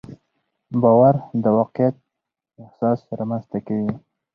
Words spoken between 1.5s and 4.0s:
واقعیت احساس رامنځته کوي.